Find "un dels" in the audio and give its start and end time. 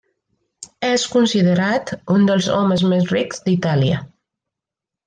2.15-2.51